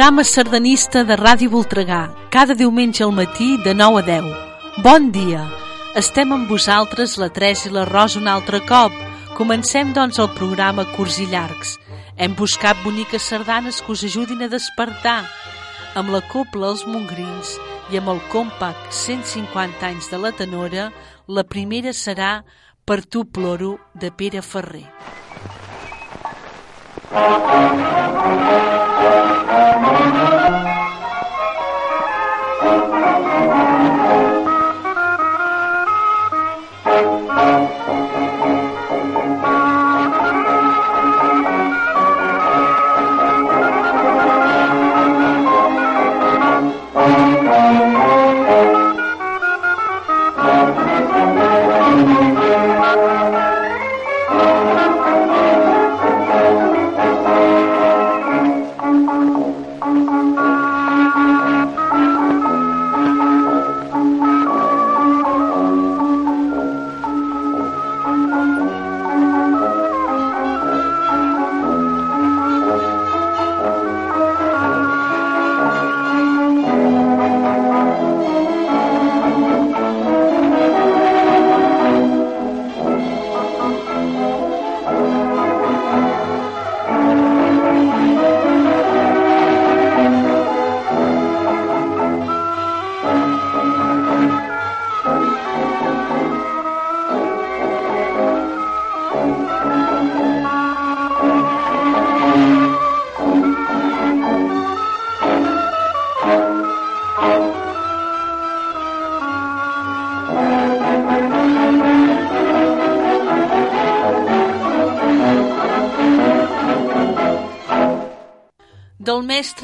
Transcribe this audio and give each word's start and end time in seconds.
Programa 0.00 0.24
sardanista 0.24 1.02
de 1.04 1.12
Ràdio 1.12 1.50
Voltregà, 1.52 1.98
cada 2.32 2.54
diumenge 2.56 3.02
al 3.04 3.10
matí 3.12 3.58
de 3.60 3.74
9 3.76 3.98
a 4.00 4.04
10. 4.06 4.28
Bon 4.80 5.10
dia! 5.12 5.42
Estem 5.92 6.32
amb 6.32 6.48
vosaltres 6.48 7.18
la 7.20 7.28
Teresa 7.28 7.68
i 7.68 7.72
la 7.74 7.82
Rosa 7.84 8.16
un 8.16 8.30
altre 8.32 8.62
cop. 8.64 8.96
Comencem, 9.36 9.92
doncs, 9.92 10.16
el 10.16 10.30
programa 10.38 10.86
Curts 10.94 11.18
i 11.20 11.26
Llargs. 11.28 11.74
Hem 12.16 12.32
buscat 12.32 12.80
boniques 12.80 13.28
sardanes 13.28 13.82
que 13.84 13.92
us 13.92 14.06
ajudin 14.08 14.40
a 14.40 14.48
despertar. 14.48 15.20
Amb 15.92 16.16
la 16.16 16.24
Copla 16.32 16.72
Els 16.72 16.86
Mongrins 16.88 17.58
i 17.92 18.00
amb 18.00 18.08
el 18.16 18.24
compact 18.32 18.96
150 19.04 19.84
anys 19.84 20.08
de 20.08 20.24
la 20.24 20.32
tenora, 20.32 20.88
la 21.28 21.44
primera 21.44 21.92
serà 21.92 22.38
Per 22.88 23.02
tu 23.04 23.28
ploro, 23.28 23.76
de 23.92 24.08
Pere 24.10 24.40
Ferrer. 24.40 24.88
Del 27.12 28.79
Oh, 29.02 29.80
my 29.80 30.10
God. 30.12 30.59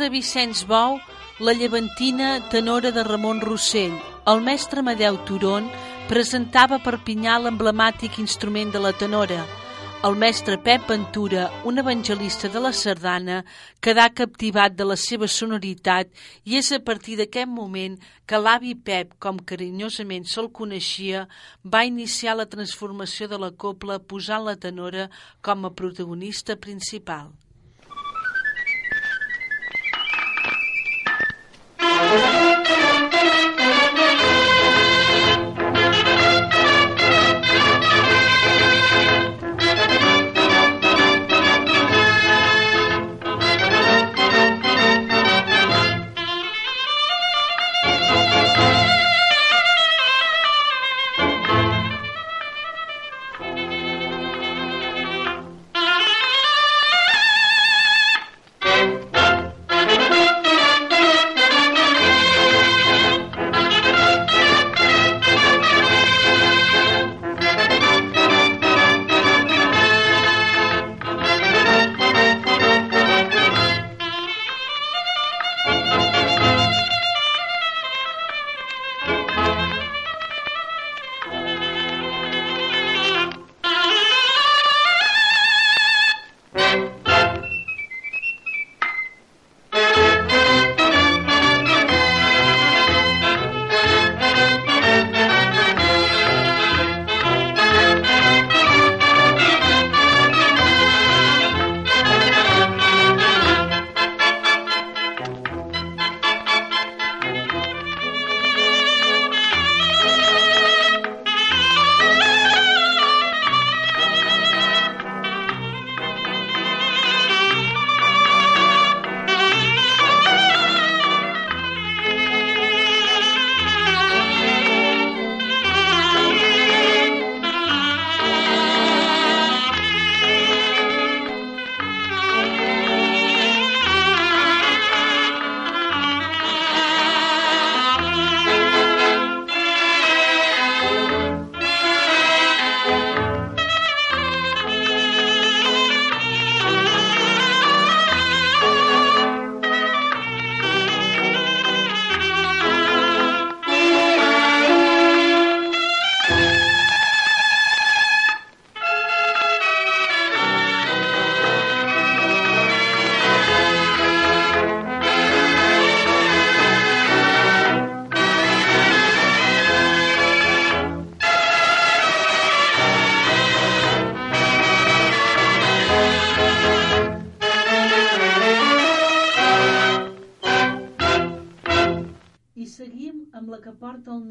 Mestre 0.06 0.11
Vicenç 0.11 0.67
Bou, 0.67 1.00
la 1.41 1.53
llevantina 1.53 2.49
tenora 2.49 2.93
de 2.93 3.03
Ramon 3.03 3.41
Rossell. 3.41 3.94
El 4.27 4.41
mestre 4.41 4.81
Amadeu 4.81 5.17
Turon 5.27 5.67
presentava 6.09 6.77
a 6.77 6.83
Perpinyà 6.84 7.39
l'emblemàtic 7.41 8.19
instrument 8.22 8.71
de 8.71 8.78
la 8.78 8.93
tenora. 8.93 9.41
El 10.06 10.15
mestre 10.15 10.59
Pep 10.62 10.87
Ventura, 10.87 11.49
un 11.65 11.78
evangelista 11.78 12.49
de 12.49 12.61
la 12.61 12.71
sardana, 12.72 13.41
quedà 13.83 14.06
captivat 14.15 14.77
de 14.77 14.84
la 14.87 14.97
seva 14.97 15.27
sonoritat 15.27 16.12
i 16.45 16.55
és 16.61 16.71
a 16.71 16.78
partir 16.78 17.16
d'aquest 17.19 17.50
moment 17.50 17.97
que 18.27 18.39
l'avi 18.39 18.77
Pep, 18.77 19.16
com 19.19 19.41
carinyosament 19.43 20.28
se'l 20.28 20.53
coneixia, 20.53 21.25
va 21.65 21.83
iniciar 21.89 22.37
la 22.37 22.47
transformació 22.47 23.27
de 23.27 23.41
la 23.43 23.50
copla 23.50 23.99
posant 23.99 24.47
la 24.47 24.55
tenora 24.55 25.09
com 25.43 25.66
a 25.66 25.75
protagonista 25.75 26.55
principal. 26.55 27.34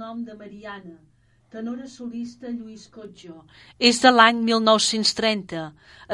Nom 0.05 0.21
de 0.23 0.35
Mariana, 0.37 0.99
tenora 1.49 1.87
solista 1.89 2.51
Lluís 2.53 2.83
Cotjó. 2.93 3.39
És 3.89 4.01
de 4.03 4.11
l'any 4.13 4.43
1930. 4.49 5.63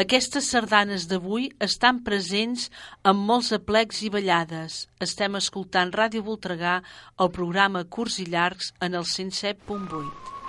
Aquestes 0.06 0.48
sardanes 0.56 1.10
d'avui 1.12 1.50
estan 1.68 2.00
presents 2.08 2.70
en 3.12 3.20
molts 3.32 3.52
aplecs 3.60 4.04
i 4.08 4.12
ballades. 4.16 4.86
Estem 5.08 5.36
escoltant 5.44 5.92
Ràdio 6.02 6.24
Voltregà, 6.30 6.78
el 7.20 7.34
programa 7.40 7.88
Curts 7.98 8.22
i 8.24 8.30
Llargs, 8.32 8.72
en 8.88 9.02
el 9.02 9.10
107.8. 9.16 10.41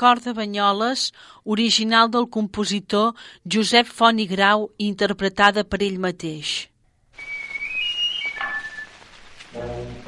record 0.00 0.24
de 0.24 0.32
Banyoles, 0.32 1.12
original 1.44 2.08
del 2.08 2.26
compositor 2.30 3.12
Josep 3.44 3.84
Font 3.86 4.18
i 4.18 4.24
Grau 4.24 4.70
interpretada 4.78 5.60
per 5.62 5.82
ell 5.84 5.98
mateix. 6.00 6.70
El 9.52 9.99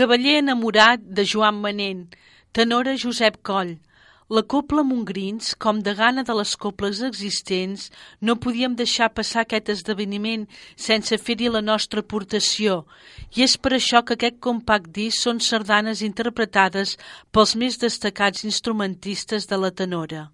cavaller 0.00 0.38
enamorat 0.38 1.02
de 1.04 1.26
Joan 1.28 1.56
Manent, 1.60 2.06
tenora 2.56 2.96
Josep 2.96 3.34
Coll. 3.44 3.74
La 4.32 4.42
copla 4.42 4.80
Mongrins, 4.82 5.52
com 5.52 5.82
de 5.84 5.92
gana 5.98 6.22
de 6.24 6.36
les 6.38 6.54
coples 6.56 7.02
existents, 7.04 7.90
no 8.18 8.38
podíem 8.40 8.72
deixar 8.78 9.10
passar 9.12 9.42
aquest 9.42 9.68
esdeveniment 9.74 10.46
sense 10.86 11.20
fer-hi 11.20 11.52
la 11.52 11.60
nostra 11.60 12.00
aportació, 12.00 12.86
i 13.36 13.44
és 13.44 13.58
per 13.60 13.74
això 13.76 14.00
que 14.00 14.16
aquest 14.16 14.40
compact 14.40 14.88
disc 14.88 15.20
són 15.20 15.44
sardanes 15.50 16.00
interpretades 16.00 16.96
pels 17.28 17.56
més 17.60 17.76
destacats 17.84 18.48
instrumentistes 18.48 19.50
de 19.52 19.60
la 19.60 19.74
tenora. 19.82 20.30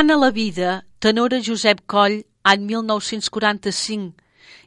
Cana 0.00 0.16
la 0.16 0.30
vida, 0.30 0.86
tenora 0.98 1.42
Josep 1.44 1.82
Coll, 1.86 2.22
any 2.42 2.62
1945, 2.64 4.14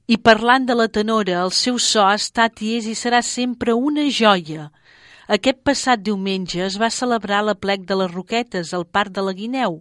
i 0.05 0.17
parlant 0.21 0.67
de 0.69 0.75
la 0.77 0.85
tenora, 0.93 1.39
el 1.41 1.53
seu 1.57 1.79
so 1.81 2.03
ha 2.05 2.11
estat 2.19 2.59
i 2.61 2.75
és 2.77 2.85
i 2.85 2.93
serà 2.93 3.23
sempre 3.25 3.73
una 3.73 4.03
joia. 4.13 4.67
Aquest 5.37 5.63
passat 5.65 6.03
diumenge 6.05 6.59
es 6.61 6.75
va 6.77 6.91
celebrar 6.93 7.39
la 7.47 7.55
plec 7.57 7.87
de 7.89 7.97
les 7.97 8.13
Roquetes 8.13 8.75
al 8.77 8.85
Parc 8.85 9.15
de 9.15 9.23
la 9.25 9.33
Guineu. 9.39 9.79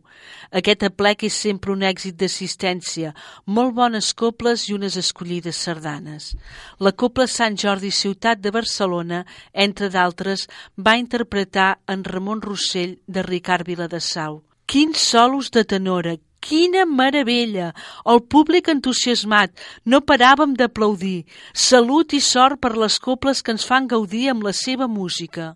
Aquest 0.61 0.87
aplec 0.89 1.27
és 1.29 1.37
sempre 1.45 1.75
un 1.75 1.85
èxit 1.85 2.17
d'assistència, 2.23 3.13
molt 3.45 3.75
bones 3.77 4.09
coples 4.23 4.65
i 4.71 4.77
unes 4.79 4.97
escollides 5.03 5.61
sardanes. 5.67 6.31
La 6.81 6.95
Copla 6.97 7.27
Sant 7.29 7.61
Jordi 7.61 7.91
Ciutat 7.93 8.41
de 8.41 8.55
Barcelona, 8.57 9.21
entre 9.53 9.93
d'altres, 9.93 10.47
va 10.81 10.97
interpretar 10.97 11.75
en 11.93 12.07
Ramon 12.09 12.41
Rossell 12.41 12.97
de 13.05 13.27
Ricard 13.29 13.69
Viladasau. 13.69 14.41
Quins 14.73 15.03
solos 15.05 15.51
de 15.53 15.67
tenora, 15.69 16.15
quina 16.41 16.87
meravella! 16.89 17.67
El 18.13 18.23
públic 18.35 18.71
entusiasmat, 18.73 19.53
no 19.85 20.01
paràvem 20.01 20.55
d'aplaudir. 20.57 21.27
Salut 21.53 22.15
i 22.17 22.21
sort 22.25 22.57
per 22.65 22.71
les 22.81 22.97
coples 23.09 23.45
que 23.45 23.53
ens 23.53 23.69
fan 23.69 23.91
gaudir 23.91 24.31
amb 24.33 24.49
la 24.49 24.55
seva 24.57 24.89
música. 24.89 25.51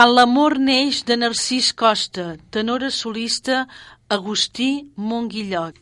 Quan 0.00 0.14
l'amor 0.16 0.54
neix 0.56 0.98
de 1.08 1.16
Narcís 1.20 1.66
Costa, 1.80 2.22
tenora 2.56 2.88
solista 2.98 3.56
Agustí 4.16 4.68
Monguillot. 4.96 5.79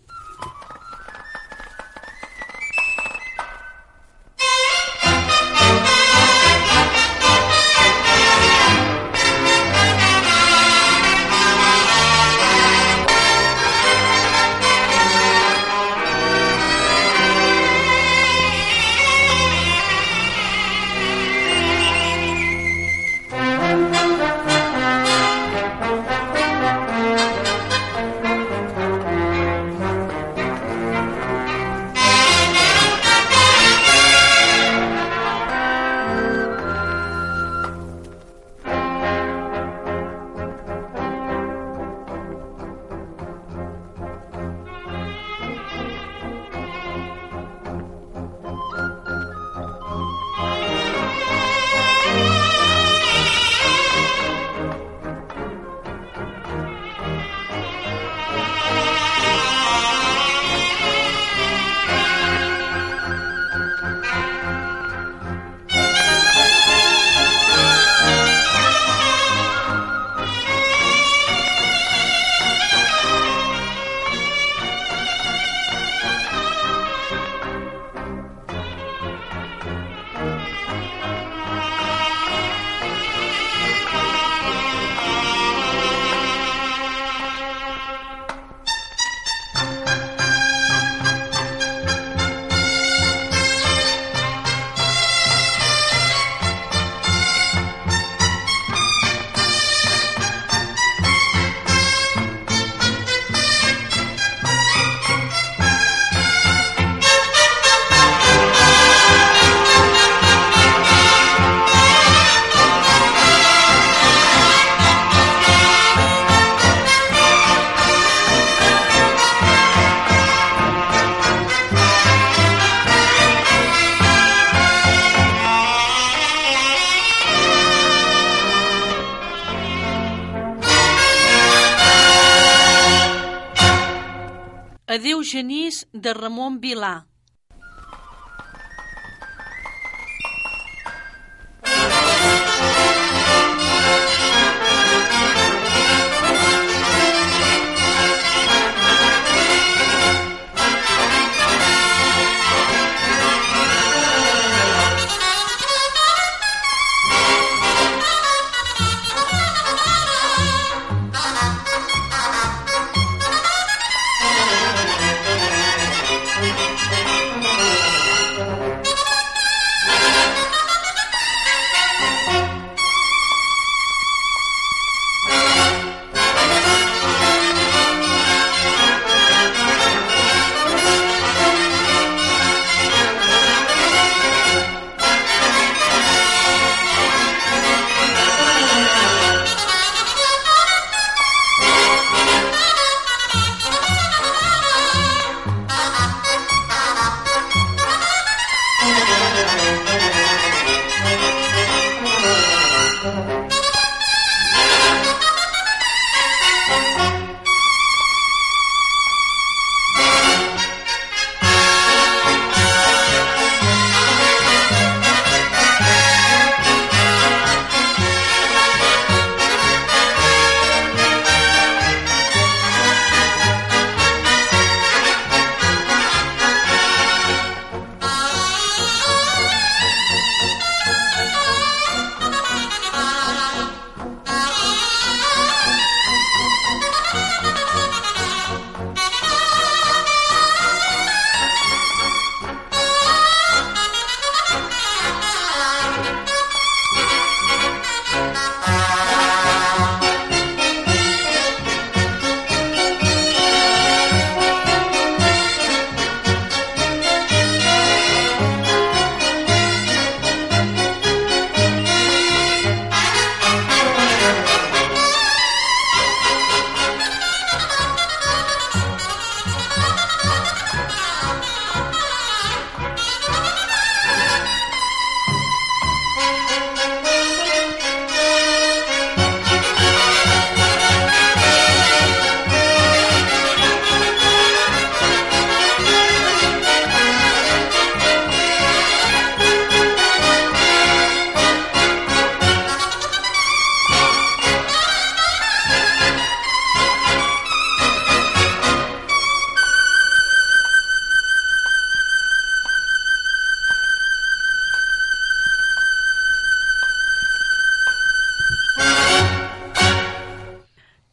De 136.00 136.14
Ramon 136.14 136.60
Vilà. 136.60 137.07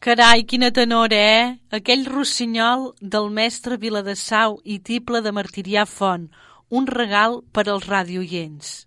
Carai, 0.06 0.44
quina 0.46 0.68
tenora, 0.70 1.16
eh? 1.18 1.46
Aquell 1.74 2.04
rossinyol 2.06 2.84
del 3.14 3.24
mestre 3.34 3.74
Viladesau 3.74 4.60
i 4.62 4.76
tiple 4.78 5.18
de 5.18 5.32
Martirià 5.34 5.82
Font. 5.82 6.28
Un 6.70 6.86
regal 6.86 7.40
per 7.50 7.64
als 7.66 7.88
radioients. 7.90 8.85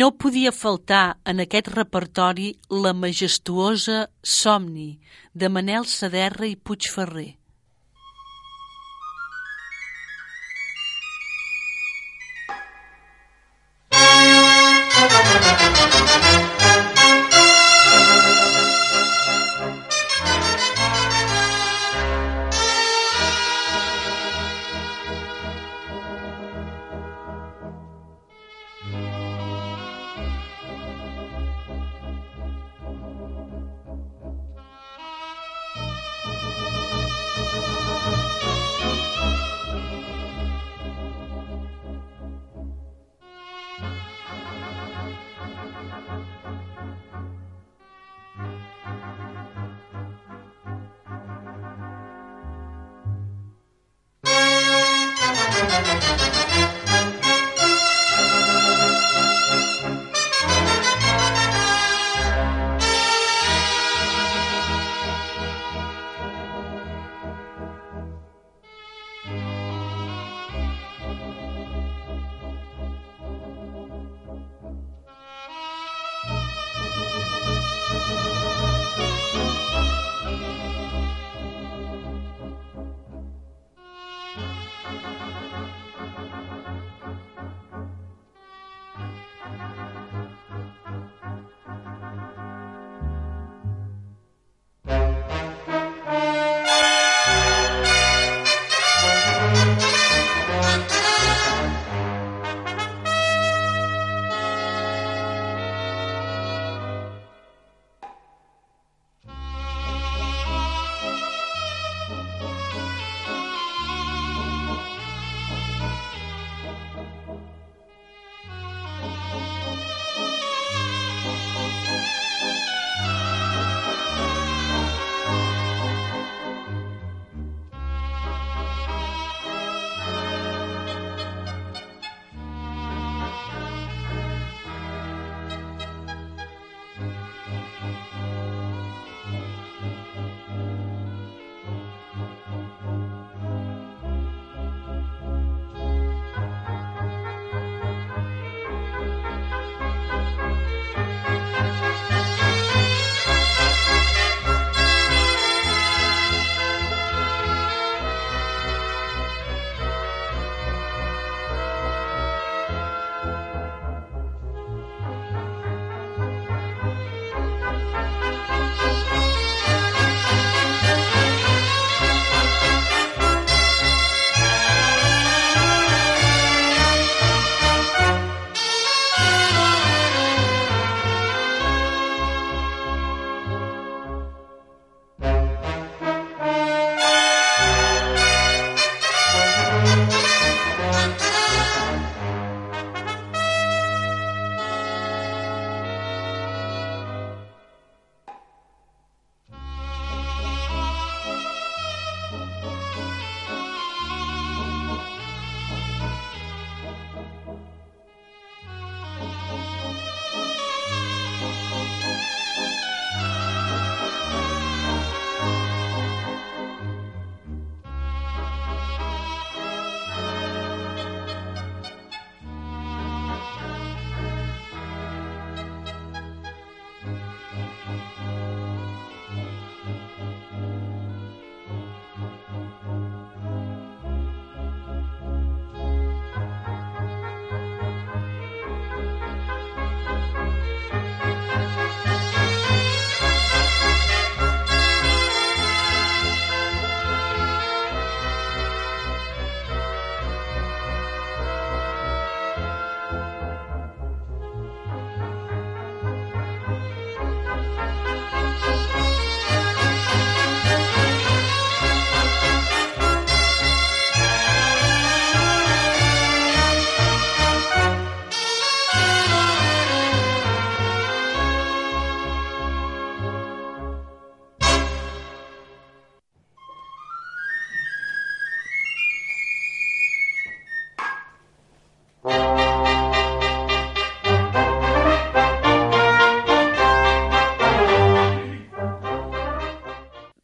No 0.00 0.06
podia 0.16 0.50
faltar 0.50 1.18
en 1.30 1.42
aquest 1.44 1.66
repertori 1.74 2.46
la 2.84 2.94
majestuosa 2.96 3.98
Somni 4.22 4.88
de 5.34 5.50
Manel 5.52 5.84
Saderra 5.84 6.48
i 6.48 6.56
Puigferrer. 6.56 7.39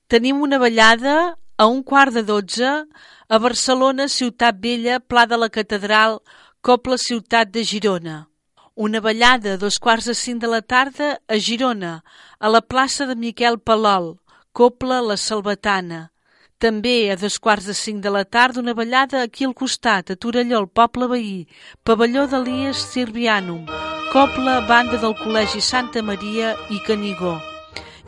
Tenim 0.08 0.40
una 0.40 0.58
ballada 0.58 1.36
a 1.58 1.66
un 1.66 1.82
quart 1.82 2.14
de 2.14 2.22
dotze 2.22 2.86
a 3.28 3.38
Barcelona, 3.38 4.06
Ciutat 4.06 4.60
Vella, 4.62 5.00
Pla 5.00 5.26
de 5.26 5.36
la 5.36 5.48
Catedral, 5.48 6.20
Copla 6.62 6.96
Ciutat 6.96 7.50
de 7.50 7.64
Girona. 7.64 8.28
una 8.76 9.00
ballada 9.00 9.54
a 9.54 9.56
dos 9.56 9.78
quarts 9.78 10.04
de 10.04 10.14
cinc 10.14 10.42
de 10.42 10.48
la 10.52 10.60
tarda 10.60 11.18
a 11.26 11.38
Girona, 11.38 12.04
a 12.38 12.48
la 12.48 12.60
plaça 12.60 13.06
de 13.06 13.16
Miquel 13.16 13.58
Palol, 13.58 14.20
Copla 14.52 15.00
La 15.00 15.16
Salvatana. 15.16 16.12
També 16.58 17.10
a 17.10 17.16
dos 17.16 17.40
quarts 17.40 17.64
de 17.64 17.74
cinc 17.74 18.04
de 18.04 18.12
la 18.12 18.24
tarda 18.24 18.60
una 18.60 18.74
ballada 18.74 19.22
aquí 19.22 19.48
al 19.48 19.54
costat, 19.54 20.10
a 20.10 20.16
Torelló, 20.16 20.60
el 20.60 20.68
poble 20.68 21.08
veí, 21.08 21.48
pavelló 21.82 22.28
d'Elies 22.28 22.76
Sirvianum, 22.92 23.64
Copla, 24.12 24.60
banda 24.68 25.00
del 25.00 25.16
Col·legi 25.24 25.64
Santa 25.64 26.04
Maria 26.04 26.54
i 26.68 26.84
Canigó. 26.84 27.38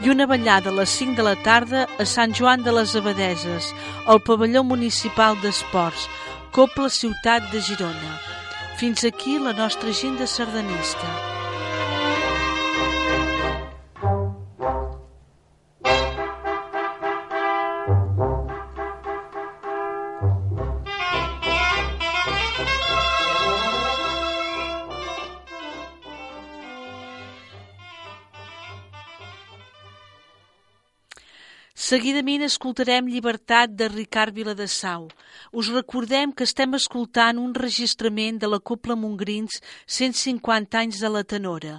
I 0.01 0.11
una 0.11 0.27
ballada 0.31 0.71
a 0.71 0.75
les 0.77 0.91
5 0.95 1.17
de 1.19 1.25
la 1.27 1.35
tarda 1.43 1.87
a 1.99 2.05
Sant 2.07 2.35
Joan 2.39 2.63
de 2.63 2.75
les 2.77 2.95
Abadeses, 2.95 3.73
al 4.07 4.21
pavelló 4.23 4.63
municipal 4.63 5.39
d'esports, 5.43 6.07
Copla 6.55 6.89
Ciutat 6.89 7.51
de 7.53 7.61
Girona. 7.61 8.15
Fins 8.79 9.03
aquí 9.05 9.41
la 9.43 9.53
nostra 9.53 9.91
agenda 9.91 10.27
sardanista. 10.27 11.38
Seguidament 31.88 32.42
escoltarem 32.44 33.07
Llibertat 33.09 33.70
de 33.72 33.87
Ricard 33.88 34.35
Viladesau. 34.37 35.07
Us 35.57 35.70
recordem 35.72 36.35
que 36.37 36.44
estem 36.44 36.77
escoltant 36.77 37.40
un 37.40 37.55
registrament 37.57 38.37
de 38.42 38.51
la 38.53 38.59
Copla 38.61 38.96
Mongrins 39.05 39.62
150 39.98 40.83
anys 40.85 41.01
de 41.01 41.09
la 41.09 41.24
tenora. 41.24 41.79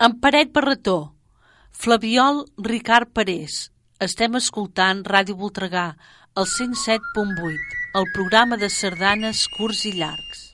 Emparet 0.00 0.50
Barretó, 0.52 1.14
Flaviol 1.72 2.46
Ricard 2.56 3.10
Parés. 3.12 3.70
Estem 4.00 4.38
escoltant 4.40 5.02
Ràdio 5.04 5.36
Voltregà, 5.36 5.84
el 6.40 6.48
107.8, 6.48 7.56
el 8.00 8.08
programa 8.14 8.56
de 8.56 8.72
sardanes 8.72 9.44
curts 9.58 9.84
i 9.90 9.92
llargs. 10.00 10.49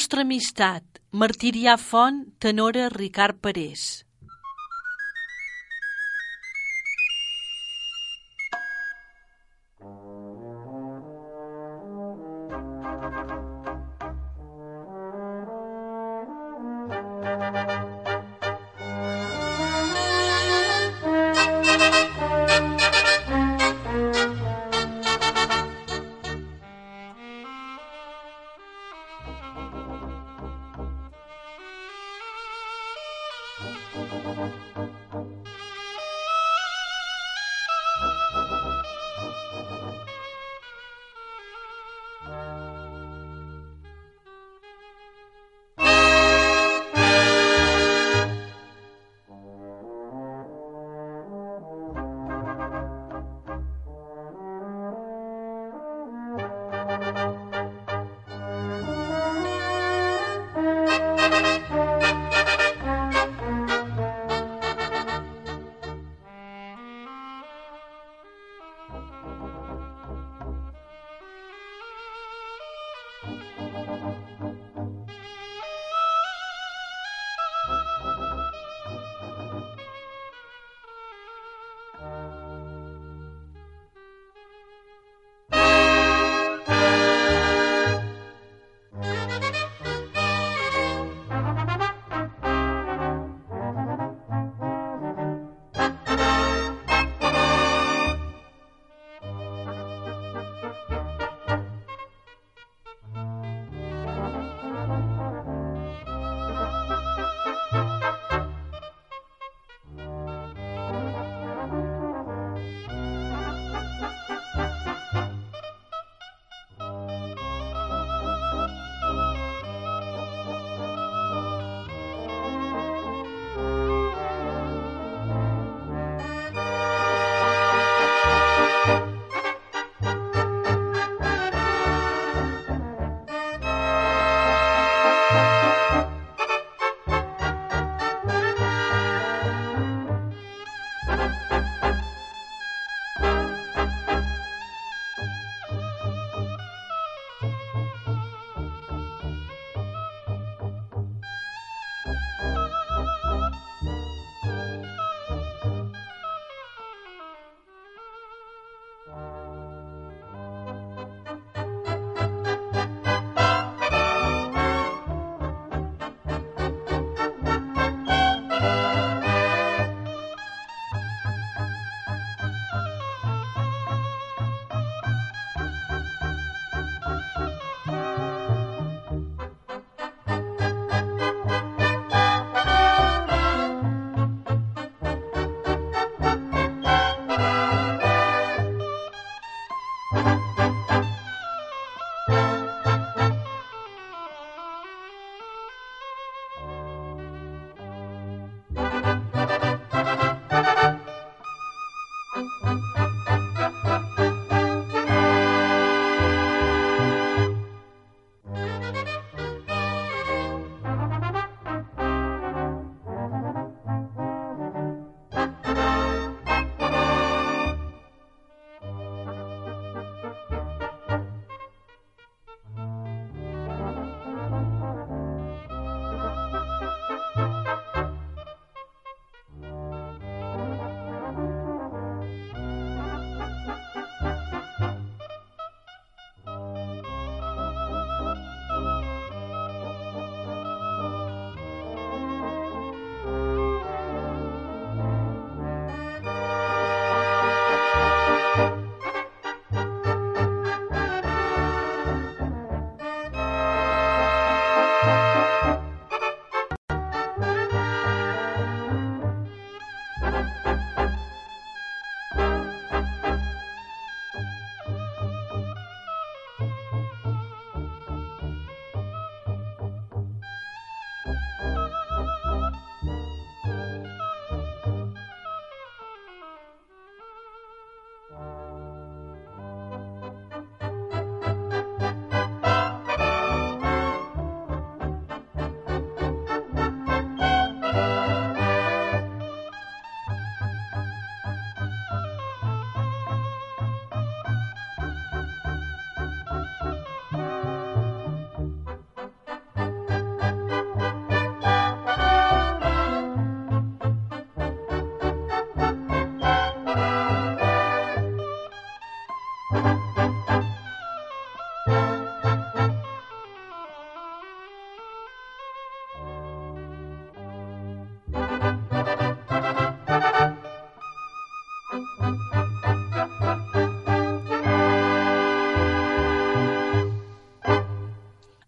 Nostra 0.00 0.22
amistat, 0.24 1.02
Martirià 1.12 1.74
Font, 1.76 2.22
tenora 2.40 2.86
Ricard 2.88 3.36
Parés. 3.36 4.06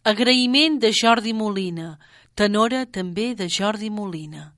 Agraïment 0.05 0.80
de 0.82 0.88
Jordi 0.90 1.30
Molina, 1.30 1.92
tenora 2.34 2.80
també 2.90 3.36
de 3.38 3.46
Jordi 3.46 3.86
Molina. 3.86 4.48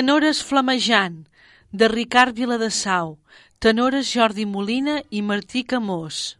Tenores 0.00 0.42
Flamejant, 0.42 1.26
de 1.72 1.86
Ricard 1.86 2.32
Viladesau, 2.34 3.18
tenores 3.58 4.08
Jordi 4.10 4.46
Molina 4.46 5.02
i 5.10 5.20
Martí 5.20 5.62
Camós. 5.62 6.38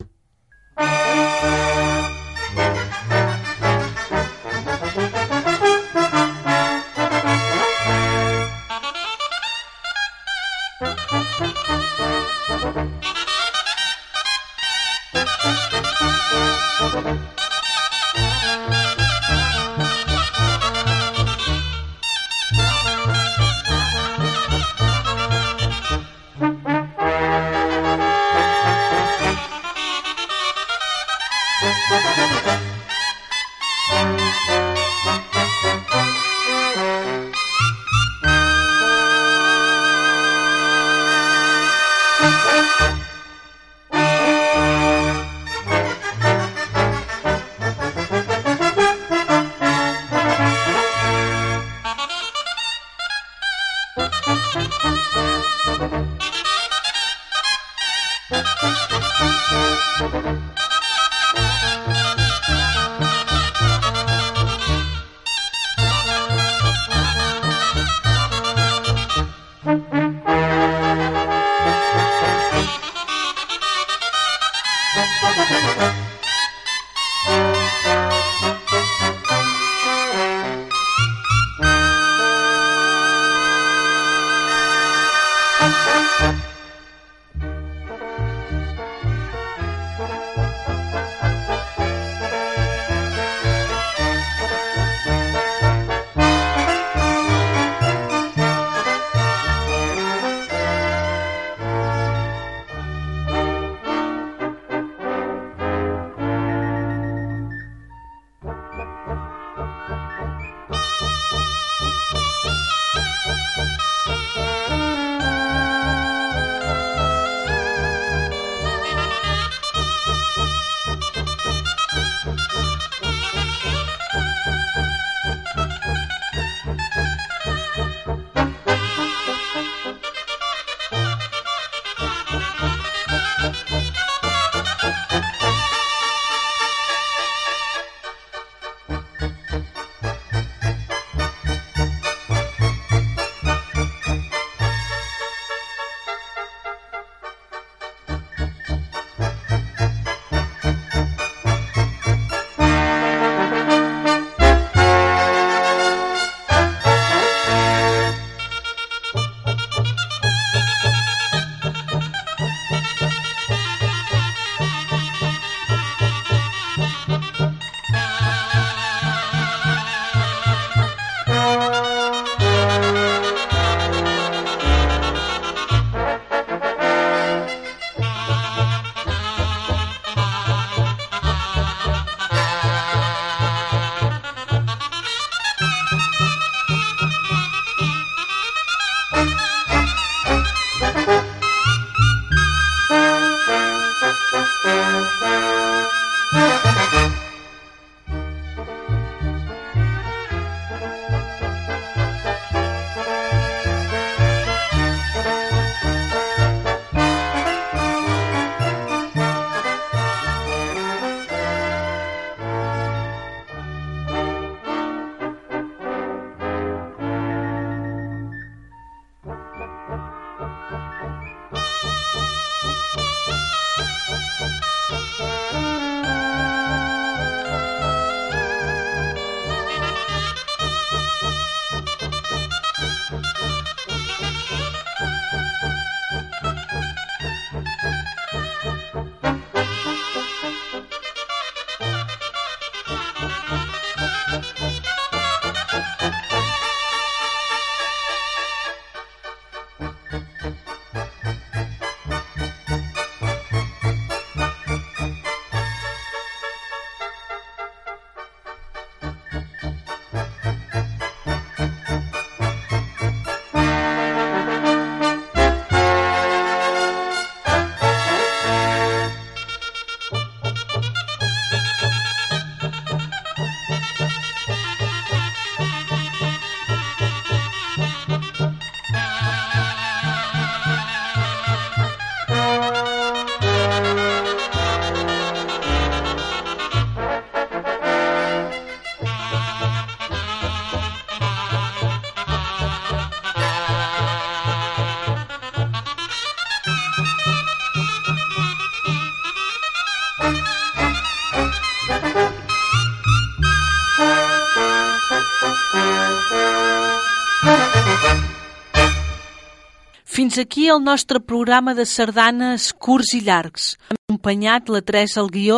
Fins 310.30 310.46
aquí 310.46 310.68
el 310.70 310.78
nostre 310.84 311.18
programa 311.18 311.72
de 311.74 311.82
sardanes 311.90 312.68
curts 312.86 313.08
i 313.16 313.20
llargs. 313.26 313.64
Acompanyat 313.90 314.68
la 314.70 314.78
Teresa 314.78 315.18
al 315.24 315.30
guió 315.34 315.56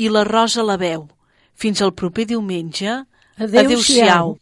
i 0.00 0.08
la 0.08 0.22
Rosa 0.24 0.62
a 0.62 0.64
la 0.64 0.78
veu. 0.80 1.02
Fins 1.52 1.82
al 1.84 1.92
proper 1.92 2.24
diumenge. 2.30 2.94
Adéu-siau. 3.36 4.32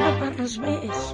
No 0.00 0.14
parles 0.24 0.56
més. 0.64 1.04